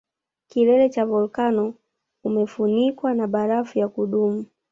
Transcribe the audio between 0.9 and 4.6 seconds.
volkano umefunikwa na barafu ya kudumu